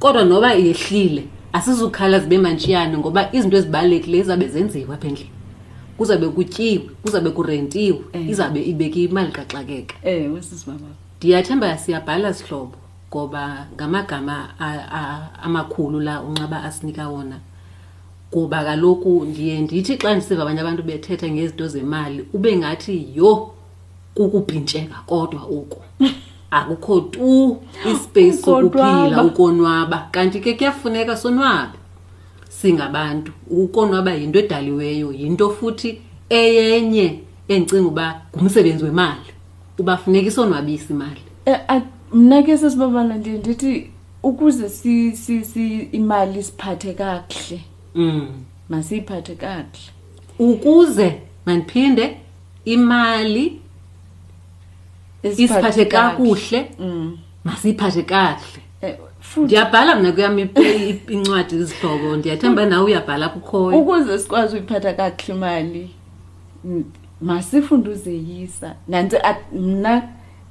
[0.00, 5.30] kodwa noba yehlile asizukhala zibe mantshiyane ngoba izinto ezibalulekileyo izawube zenziwa apha endlini
[5.98, 8.26] kuzawube kutyiwe kuzawube kurentiwe eh.
[8.32, 10.30] izawube ibeke imali xaxakeka eh,
[11.18, 12.76] ndiyathemba siyabhala sihlobo
[13.10, 14.36] ngoba ngamagama
[15.46, 17.38] amakhulu la unxaba asinika wona
[18.34, 23.32] ngoba kaloku ndiye ndithi xa ndisiva abanye abantu bethetha ngezinto zemali ube ngathi yho
[24.14, 25.80] kukubhintsheka kodwa oku
[26.50, 31.78] akukho tu ah, ispace sokuphila ukonwaba kanti ke kuyafuneka sonwabe
[32.48, 35.90] singabantu ukonwaba yinto edaliweyo yinto futhi
[36.30, 38.06] eyenye encinga uba
[38.36, 39.30] ngumsebenzi wemali
[39.78, 41.82] ubafuneka isonwabisa imali e,
[42.12, 43.90] mna ke sesibabana ndiye ndithi
[44.22, 47.60] ukuze si, si, si imali siphathe kakuhle
[47.94, 48.26] mm.
[48.68, 49.90] masiyiphathe kakuhle
[50.38, 51.14] ukuze
[51.46, 52.16] mandiphinde
[52.64, 53.60] imali
[55.22, 57.16] isiphathe kakuhle mm.
[57.44, 58.36] masiyiphathe kahle
[58.82, 58.96] eh,
[59.36, 60.38] ndiyabhala mna kuyam
[61.08, 65.90] incwadi izihlobo ndiyathemba nawe uyabhala kukhoyo ukuze sikwazi uyiphatha kakuhle imali
[67.20, 69.16] masifunde uzeyisa nanti
[69.52, 70.02] mna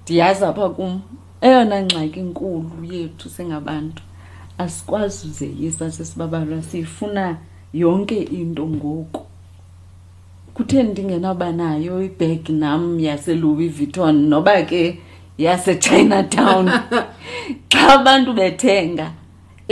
[0.04, 1.01] ndiyaza pha kum
[1.41, 4.01] eyona ngxaki inkulu yethu singabantu
[4.58, 7.38] asikwazi uzeyisa sesibabalwa siyifuna
[7.73, 9.24] yonke into ngoku
[10.56, 14.82] kutheni ndingenaba nayo ibhegi nam yaselouis vuitton noba ke
[15.46, 16.68] yasechinatown
[17.74, 19.08] xa abantu bethenga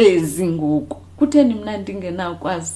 [0.05, 2.75] ezi ngoku kutheni mna ndingenawukwazi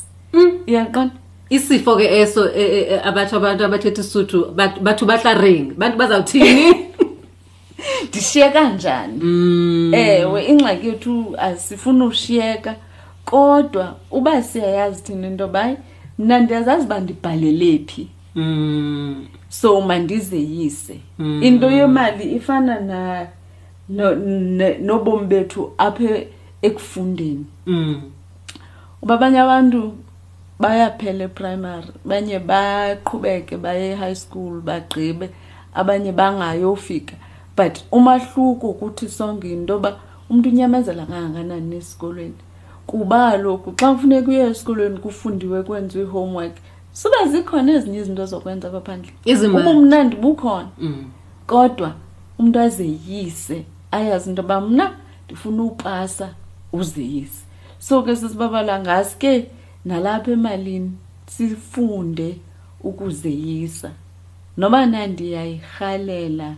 [0.69, 1.21] iyaqonda hmm.
[1.57, 4.39] isifo ke eso e, e, e, abatsho abantu abathetha isuthu
[4.85, 6.67] bathi bahlaringi bantu bazawuthini
[8.09, 9.91] ndishiye kanjani hmm.
[9.93, 11.13] ewe ingxaki yethu
[11.47, 12.71] asifuni ushiyeka
[13.29, 15.75] kodwa uba siyayazi thina into yobayi
[16.19, 19.27] mna ndiyazazi uba ndibhalele phi mm.
[19.49, 21.43] so mandizeyise mm.
[21.43, 22.75] into yemali ifana
[24.87, 26.17] nobomi bethu apha
[26.61, 28.01] ekufundeni mm.
[29.01, 29.81] uba abanye abantu
[30.61, 35.29] bayaphela eprimary abanye baqhubeke baye high school bagqibe
[35.73, 37.15] abanye bangayofika
[37.57, 39.91] but umahluko kuthi songe into yoba
[40.29, 42.37] umntu unyamezela kangakanani esikolweni
[42.89, 46.55] kuba lokhu xa kufuneka uye esikolweni kufundiwe kwenziwe homework
[46.99, 49.11] sibe zikhona ezinye izinto zokwenza baphandle
[49.47, 51.01] uma umnandi bukhona mm.
[51.51, 51.89] kodwa
[52.39, 53.57] umuntu azeyise
[53.97, 54.85] ayazi into yoba mna
[55.25, 56.27] ndifuna upasa
[56.79, 57.41] uzeyise
[57.85, 59.33] so ke sisibabala ngasi ke
[59.87, 60.91] nalapha emalini
[61.33, 62.29] sifunde
[62.87, 63.89] ukuzeyisa
[64.59, 66.49] noba nandiyayirhalela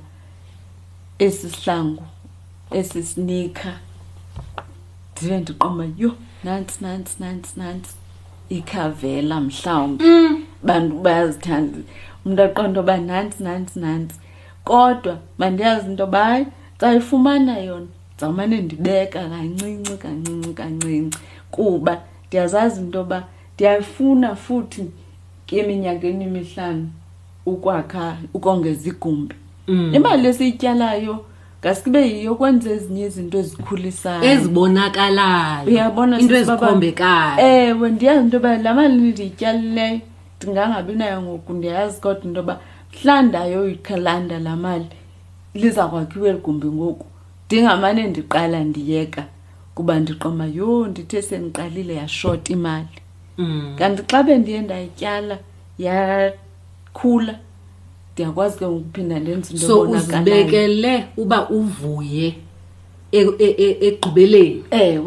[1.26, 2.04] esisihlangu
[2.80, 3.70] esisinika
[5.21, 6.12] ndive ndiqoma yho
[6.45, 7.93] nantsi nantsi nantsi nantsi
[8.58, 10.34] ikhavela mhlawumbi mm.
[10.67, 11.77] bantu bayazithandi
[12.25, 14.15] umntu aqonda oba nantsi nantsi nantsi
[14.69, 16.43] kodwa mandiyazi into bayi
[16.75, 21.17] ndizayifumana yona ndizawumane ndibeka kancinci kancinci kancinci
[21.55, 21.93] kuba
[22.27, 23.19] ndiyazazi into yoba
[23.55, 24.84] ndiyafuna futhi
[25.58, 26.86] eminyakeni emihlanu
[27.51, 28.05] ukwakha
[28.38, 29.36] ukongeza igumbi
[29.67, 29.89] mm.
[29.97, 31.23] imali esiyityalayo mm
[31.63, 38.72] ngasikibe yiyo kwenza ezinye izinto ezikhulisayo ezibonakalayo uyabona into ezikhombekayo ewe ndiyazi into yoba la
[38.78, 39.98] mali ndiyityalileyo
[40.38, 42.56] ndingangabi nayo ngoku ndiyazi kodwa into yoba
[42.93, 44.89] mhlandayo uyikhalanda la mali
[45.62, 47.06] liza kwakhiwa eli gumbi ngoku
[47.45, 49.22] ndingamane ndiqala ndiyeka
[49.76, 52.98] kuba ndiqoma yho ndithe sendiqalile yashota imali
[53.38, 53.76] mm.
[53.80, 55.36] kanti xa bendiye ndayityala
[55.86, 57.48] yakhula mm.
[58.19, 62.27] ndiyakwazi ke ukuphinda ndenze into ebonakalayo so uzibekele uba uvuye
[63.17, 64.62] e, e, e, egqibeleni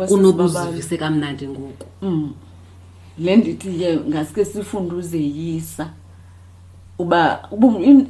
[0.08, 2.26] kunokuzivise eh, kamnandi ngoku mm.
[3.24, 5.84] le ndithi ke ngasike sifunde uzeyisa
[7.02, 7.20] uba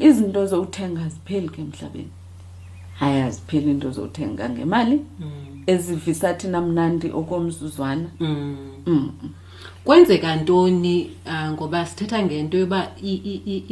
[0.08, 2.12] izinto zowuthenga zipheli ke emhlabeni
[3.00, 5.70] hayi azipheli into zowuthenga ngemali mm.
[5.72, 8.56] ezivisa thina mnandi okomzuzwana mm.
[8.86, 9.06] mm.
[9.84, 12.80] kwenzeka ntoni uh, ngoba sithetha ngento yoba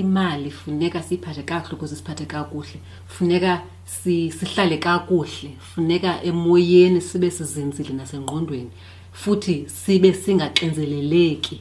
[0.03, 7.93] imali funeka siyiphathe kakuhle ukuze siphathe kakuhle funeka si, sihlale kakuhle funeka emoyeni sibe sizinzile
[7.95, 8.71] nasengqondweni
[9.13, 11.57] futhi sibe singaxinzeleleki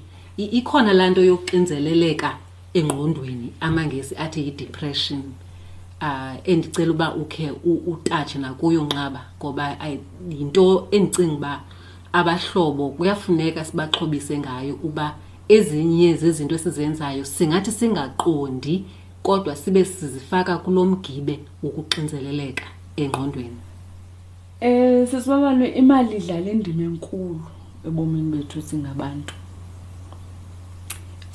[0.57, 2.29] ikhona laa nto yokuxinzeleleka
[2.77, 5.23] engqondweni amangesi athi yi-depression
[6.05, 7.45] uh endicela uba ukhe
[7.91, 9.65] utatshe nakuyo nqaba ngoba
[10.39, 11.53] yinto endicinga uba
[12.13, 15.07] abahlobo kuyafuneka sibaxhobise ngayo uba
[15.55, 18.75] ezinye zezinto esizenzayo singathi singaqondi
[19.25, 22.65] kodwa sibe sizifaka kulo mgibe wokuxinzeleleka
[23.01, 23.59] engqondweni
[24.61, 27.41] um eh, sisibabalwe imali idlale endima enkulu
[27.87, 29.33] ebomini bethu singabantu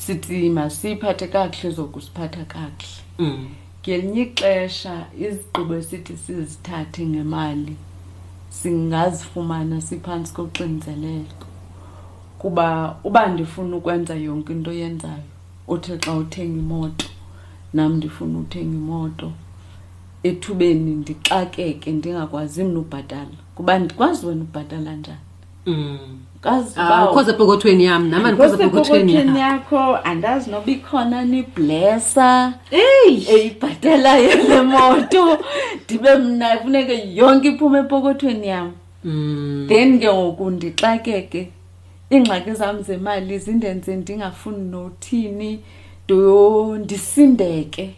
[0.02, 3.42] sithi masiyiphathe kakuhle zokusiphatha kakuhle mm.
[3.80, 7.92] ngelinye ixesha izigqibo esithi sizithathe ngemali mm
[8.62, 11.46] singazifumana siphantsi koxinzeleko
[12.40, 12.66] kuba
[13.08, 15.28] uba ndifuna ukwenza yonke into oyenzayo
[15.74, 17.06] uthe xa uthenga imoto
[17.76, 19.28] nam ndifuna uthenga imoto
[20.28, 25.24] ethubeni ndixakeke ndingakwazi mna ubhatala kuba ndikwazi wena ubhatala njani
[25.66, 25.98] Mm.
[26.40, 27.11] Kazi ah, bawo.
[27.11, 32.55] Ukhoze pokothweni yami nami andikhoze pokothweni yakho andazi noba ikhona ni blesser.
[32.70, 35.22] Ey, eyibhatela yele moto.
[35.88, 38.72] Dibe mina kufuneke yonke iphume pokothweni yami.
[39.05, 39.66] Mm.
[39.68, 41.42] Then ke ngokundixakeke.
[42.11, 45.61] Ingxaki zami zemali zindenze ndingafuni nothini.
[46.09, 47.94] Do ndisindeke.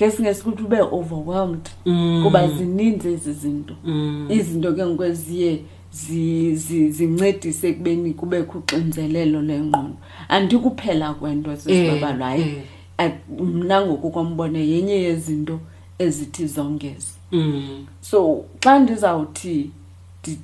[0.00, 2.22] ngesinge ukuthi ube overwhelmed mm.
[2.24, 4.26] kuba zininzi izinto mm.
[4.32, 5.52] izinto ke ngokweziye
[5.92, 9.96] zincedise kubeni kubekho uxinzelelo lengqondo
[10.28, 12.54] andikuphela kwento sesibabalwa eh, hayi
[12.98, 13.12] eh.
[13.38, 15.60] mna ngoku kombono yenye yezinto
[15.98, 17.86] ezithi zongeze mm.
[18.00, 18.18] so
[18.62, 19.56] xa ndizawuthi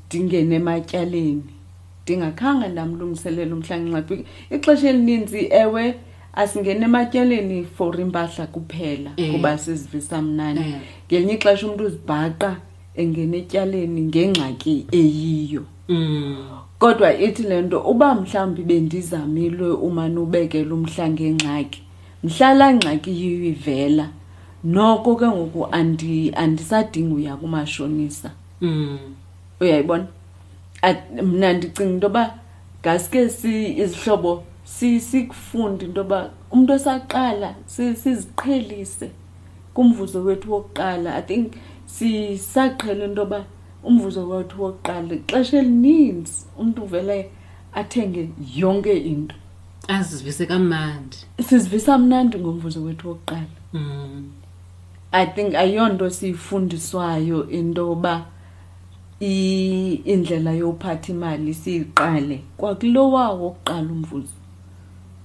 [0.06, 1.42] ndingene ematyaleni
[2.04, 4.16] ndingakhanga ndamlungiselela umhlangenxaphi
[4.54, 5.84] ixesha elininzi ewe
[6.40, 9.32] asingene ematyaleni for impahla kuphela eh.
[9.32, 10.60] kuba sizivisa mnani
[11.06, 12.50] ngelinye ixesha umntu uzibhaqa
[13.00, 16.48] engena etyaleni ngengxaki eyiyo mm.
[16.82, 21.80] kodwa ithi lento uba mhlambi bendizamile umane ubekela umhla ngengxaki
[22.24, 24.06] mhlala ngxaki yiyo ivela
[24.74, 28.28] noko ke ngoku andi andisadingi uya kumashonisa
[28.64, 28.98] mm
[29.60, 30.06] uyayibona
[31.30, 32.24] mna ndicinga into yoba
[32.82, 34.32] ngaske si izihlobo
[35.06, 36.18] sikufunde into yoba
[36.54, 39.08] umntu osaqala siziqhelise
[39.74, 41.48] kumvuzo wethu wokuqala i think
[41.94, 43.40] sisaqhele into yoba
[43.88, 47.18] umvuzo wethu wokuqala ixesha elininzi umntu uvele
[47.78, 48.22] athenge
[48.56, 49.34] yonke into
[49.94, 51.16] azizivise kamandi
[51.48, 54.18] sizivisa mnandi ngomvuzo wethu wokuqala mm.
[55.12, 58.16] i think ayonto siyifundiswayo into yoba
[59.20, 64.34] indlela yophatha imali siyiqale kwakulowa wokuqala umvuzo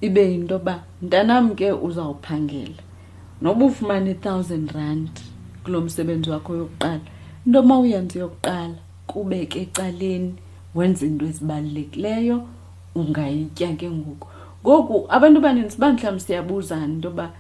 [0.02, 2.80] ibe yinto yoba mntanam ke uzawuphangela
[3.42, 5.22] noba ufumane i-thousand randi
[5.64, 7.00] kulo msebenzi wakho yokuqala
[7.46, 8.76] into ma uyenze yokuqala
[9.08, 10.36] kube ke ecaleni
[10.76, 12.48] wenze into ezibalulekileyo
[12.96, 14.28] ungayitya ke ngoku
[14.64, 17.32] ngoku abantu baninzi uba mhlawumbi siyabuzana into yoba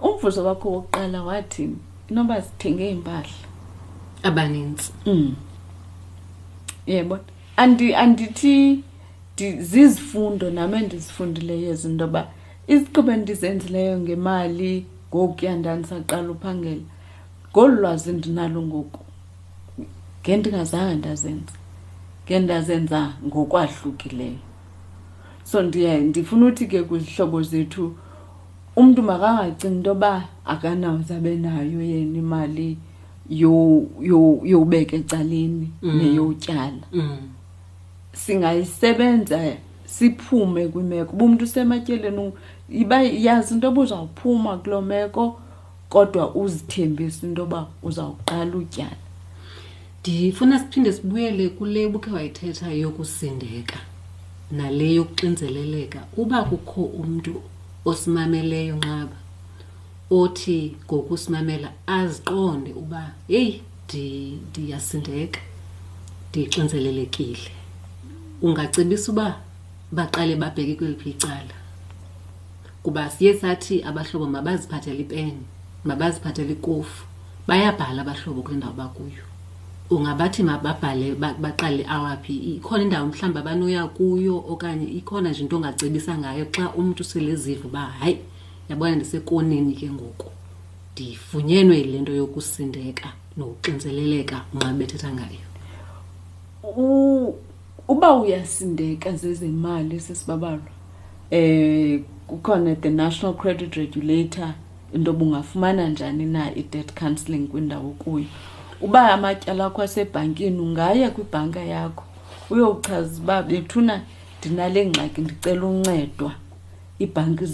[0.00, 1.76] umvuzo wakho wokuqala wathini
[2.08, 3.46] inoba zithenge iimpahla
[4.22, 5.34] abanintsi um mm.
[6.86, 7.22] yebona
[7.56, 8.84] andi- andithi
[9.60, 12.22] zizifundo nam endizifundileyo ezinto yoba
[12.72, 14.72] isigqibo endizenzileyo ngemali
[15.14, 16.88] ngokuya ndandisaqala uphangela
[17.52, 19.00] ngolu lwazi ndinalo ngoku
[20.22, 21.52] nge ndingazange ndazenza
[22.26, 24.38] nge ndazenza ngokwahlukileyo
[25.48, 25.58] so
[26.08, 27.84] ndifuna uthi ke kwizihlobo zethu
[28.80, 30.12] umntu makangacinga into yoba
[30.52, 32.68] akanazabe nayo yena imali
[34.48, 35.92] yowubeka ecaleni mm.
[35.98, 37.18] neyotyala mm.
[38.22, 39.38] singayisebenza
[39.94, 42.24] siphume kwimeko uba umntu usematyeleni
[42.82, 45.34] iba yazi into yobuzawuphuma kuloo meko mm
[45.90, 48.96] kodwa uzithembise into yoba uzawuqala utyala
[50.00, 53.78] ndifuna siphinde sibuyele kule ubukhe wayithetha yokusindeka
[54.58, 57.34] nale yokuxinzeleleka uba kukho umntu
[57.90, 59.16] osimameleyo nqaba
[60.20, 61.68] othi ngokusimamela
[61.98, 63.52] aziqonde uba heyi
[64.48, 65.40] ndiyasindeka
[66.30, 67.46] ndixinzelelekile
[68.46, 69.26] ungacebisa uba
[69.96, 71.54] baqale babheke kweliphi icala
[72.82, 75.44] kuba siye sathi abahlobo mabaziphathele ipeni
[75.84, 77.04] mabaziphathele ikofu
[77.46, 79.22] bayabhala abahlobo kule ndawo bakuyo
[79.90, 86.46] ungabathi mababhale baqale awaphi ikhona indawo mhlawumbi abanoya kuyo okanye ikhona nje into ongacebisa ngayo
[86.54, 88.18] xa umntu seleziva uba hayi
[88.70, 90.30] yabona ndisekoneni ke ngoku
[90.92, 95.42] ndifunyenwe yile nto yokusindeka nokuxinzeleleka unxa bethetha ngayo
[97.90, 100.70] uba uyasindeka zezemali sesibabalwa
[101.34, 104.54] um kukhona the national credit regulator
[104.92, 108.26] into yoba ungafumana njani na i-debt counselling kwindawo kuyo
[108.80, 112.04] uba amatyala akho asebhankini ungaye kwibhanka yakho
[112.50, 113.94] uyowuchaza uba bethuna
[114.40, 116.30] ndinale ngxaki ndicela uncedwa
[117.02, 117.44] iibhanki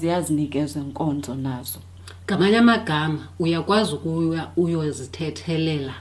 [0.00, 1.78] ziyazinikeza nkonzo nazo
[2.26, 5.94] ngamanye amagama uyakwazi ukuya uyozithethelela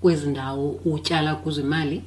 [0.00, 1.98] kwezi ndawo utyala kuzo imali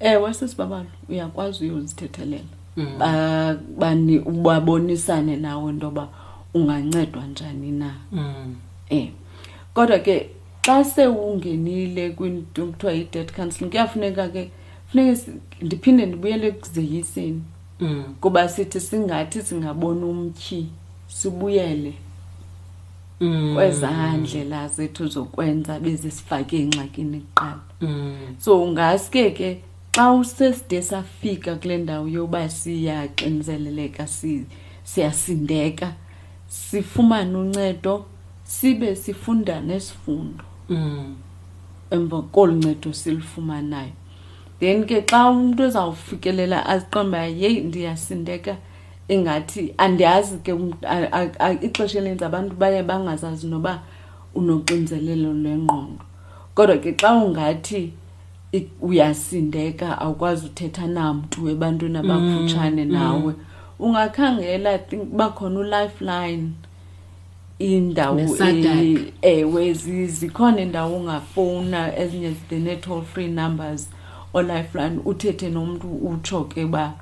[0.00, 4.42] ewe sesibabalo uyakwazi uyozithethelela mm.
[4.42, 6.06] babonisane nawe into yoba
[6.54, 8.56] ungancedwa njani na um mm.
[8.90, 9.08] eh.
[9.74, 10.30] kodwa ke
[10.66, 14.42] xa sewungenile kwinto kuthiwa yi-dead counselling kuyafuneka ke
[14.92, 15.20] funeka
[15.62, 17.42] ndiphinde ndibuyele ekuzeyiseni
[17.80, 18.04] mm.
[18.20, 20.66] kuba sithi singathi singaboni umtyhi
[21.08, 21.94] sibuyele
[23.20, 23.54] mm.
[23.54, 28.16] kwezaa ndlela zethu zokwenza beze sifake engxakini kuqala mm.
[28.44, 29.48] so ungaske ke
[29.94, 34.06] xa usesde safika kule ndawo yoba siyaxinzeleleka
[34.84, 36.07] siyasindeka si
[36.48, 38.04] sifumane uncedo
[38.44, 41.16] sibe sifunda nesifundo mm.
[41.90, 43.92] emva kolu ncedo silufumanayo
[44.60, 48.56] then ke xa umntu ezawufikelela aziqomba yeyi ndiyasindeka
[49.08, 50.72] ingathi andiyazi ke um,
[51.62, 53.82] ixesha elenzi abantu baye bangazazi noba
[54.34, 56.04] unoxinzelelo lwengqondo
[56.54, 57.92] kodwa ke xa ungathi
[58.80, 62.92] uyasindeka awukwazi uthetha namntu ebantwini mm, abakufutshane mm.
[62.92, 63.44] nawe mm
[63.78, 64.80] ungakhangela
[65.12, 66.50] bakhona ulifeline
[67.58, 69.62] indawo e-, ewe
[70.08, 73.88] zikhona indawo ungafowuna ezinye zithe-netall free numbers
[74.34, 76.92] olifeline uthethe nomntu utsho ke uba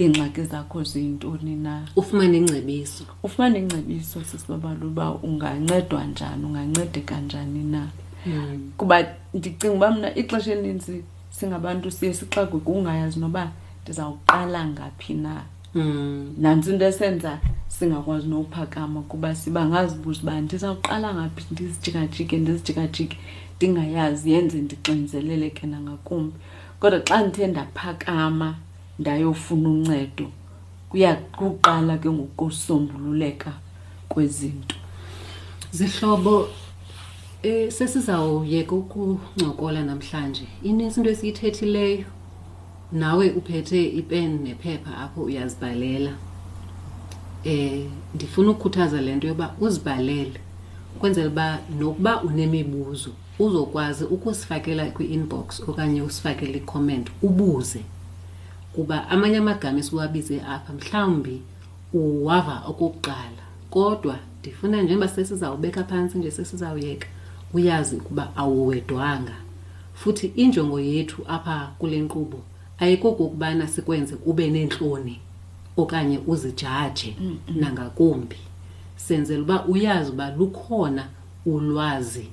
[0.00, 7.86] iingxaki zakho ziyintoni na ufumane ingcebiso ufumane ingcebiso sisibabalula uba ungancedwa njani ungancedeka njani na
[8.24, 8.70] hmm.
[8.76, 13.50] kuba ndicinga uba mna ixesha elinintsi singabantu siye sixakwe kungayazi noba
[13.82, 15.40] ndizawuqala ngaphi na mm.
[15.76, 16.32] Mm.
[16.40, 23.16] nantsi into esenza singakwazi nowuphakama kuba siba ngazibuzi uba ndizawuqala ngaphi ndizijikajike ndizijikajike
[23.56, 26.34] ndingayazi yenze ndixinzeleleke nangakumbi
[26.80, 28.48] kodwa xa ndithe ndaphakama
[29.00, 30.26] ndayofuna uncedo
[30.90, 33.52] kuyakuqala ke ngokusombululeka
[34.12, 34.76] kwezinto
[35.76, 36.50] zihlobo um
[37.42, 42.06] e, sesizawuyeka ukuncokola namhlanje inesinto esiyithethileyo
[42.92, 46.12] nawe uphethe ipen nephepha apho uyazibhalela
[47.44, 50.40] eh ndifuna ukukhuthaza le nto yoba uzibhalele
[50.98, 57.80] kwenzela uba nokuba unemibuzo uzokwazi ukusifakela kwi-inbox okanye usifakele icomment ubuze
[58.74, 61.36] kuba amanye amagama esiwabize apha mhlawumbi
[61.92, 63.42] uwava okokuqala
[63.74, 67.08] kodwa ndifuna njengoba sesizawubeka phantsi nje sesizawuyeka
[67.54, 69.36] uyazi ukuba awuwedwanga
[69.98, 72.40] futhi injongo yethu apha kule nkqubo
[72.84, 75.16] ayikokokubana sikwenze ube neentloni
[75.82, 77.60] okanye uzijaje mm -hmm.
[77.60, 78.36] nangakumbi
[79.06, 81.04] senzela uba uyazi uba lukhona
[81.52, 82.26] ulwazi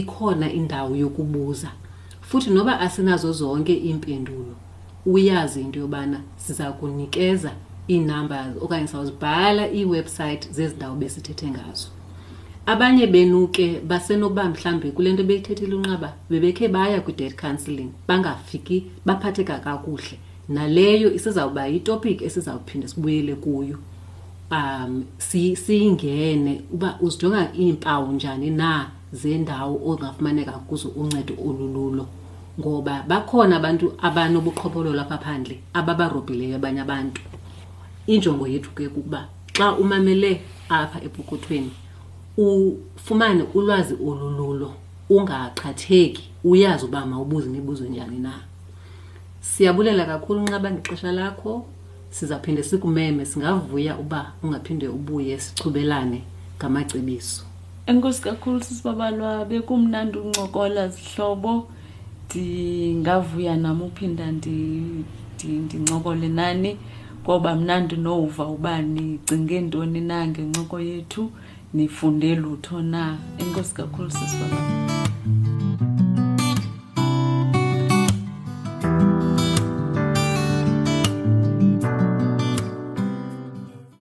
[0.00, 1.70] ikhona indawo yokubuza
[2.28, 4.54] futhi noba asinazo zonke iimpendulo
[5.14, 7.50] uyazi into yobana siza kunikeza
[7.92, 11.88] iinumbers okanye sawuzibhala iiwebhsayithi zezi ndawo besithethe ngazo
[12.66, 19.58] abanye benu ke basenoba mhlawumbi kule nto beyithethile unqaba bebekhe baya kwi-dead counselling bangafiki baphatheka
[19.64, 20.16] kakuhle
[20.54, 23.76] naleyo isizawuba yitopiki esizawuphinde sibuyele kuyo
[24.52, 25.04] um
[25.64, 32.04] siyingene si uba uzijonga iimpawu njani na zendawo ongafumaneka kuzo uncedo olululo
[32.60, 37.20] ngoba bakhona abantu abanobuqhophololo lapha phandle ababarobhileyo abanye abantu
[38.06, 39.20] injongo yethu ke kukuba
[39.56, 40.30] xa umamele
[40.68, 41.70] apha ebhukothweni
[42.36, 44.72] ufumane ulwazi olululo
[45.10, 48.32] ungaqhatheki uyazi uba mawubuze imibuzo njani na
[49.48, 51.52] siyabulela kakhulu nxa bandixesha lakho
[52.16, 56.20] sizaphinde sikumeme singavuya uba ungaphinde ubuye sichubelane
[56.58, 57.42] ngamacebiso
[57.90, 61.52] enkosi kakhulu sisibabalwa bekumnandi uncokola zihlobo
[62.26, 66.70] ndingavuya nam uphinda ndincokole nani
[67.24, 71.22] ngoba mnandi nouva uba nicinge ntoni na ngencoko yethu
[71.74, 74.90] nifunde lutho na enkosi kakhulu sisibona